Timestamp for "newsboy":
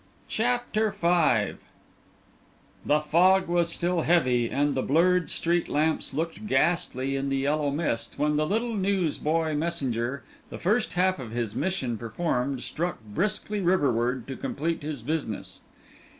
8.73-9.53